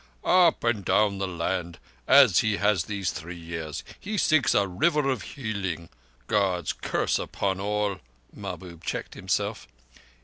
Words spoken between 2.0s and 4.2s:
as he has these three years. He